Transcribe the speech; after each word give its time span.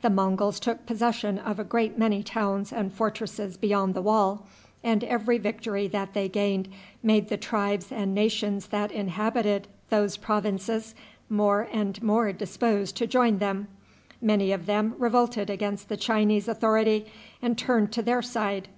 The 0.00 0.08
Monguls 0.08 0.58
took 0.58 0.86
possession 0.86 1.38
of 1.38 1.58
a 1.58 1.62
great 1.64 1.98
many 1.98 2.22
towns 2.22 2.72
and 2.72 2.90
fortresses 2.90 3.58
beyond 3.58 3.92
the 3.92 4.00
wall, 4.00 4.46
and 4.82 5.04
every 5.04 5.36
victory 5.36 5.86
that 5.88 6.14
they 6.14 6.30
gained 6.30 6.68
made 7.02 7.28
the 7.28 7.36
tribes 7.36 7.92
and 7.92 8.14
nations 8.14 8.68
that 8.68 8.90
inhabited 8.90 9.68
those 9.90 10.16
provinces 10.16 10.94
more 11.28 11.68
and 11.70 12.02
more 12.02 12.32
disposed 12.32 12.96
to 12.96 13.06
join 13.06 13.36
them. 13.36 13.68
Many 14.22 14.50
of 14.50 14.64
them 14.64 14.94
revolted 14.96 15.50
against 15.50 15.90
the 15.90 15.98
Chinese 15.98 16.48
authority, 16.48 17.04
and 17.42 17.58
turned 17.58 17.92
to 17.92 18.02
their 18.02 18.22
side. 18.22 18.68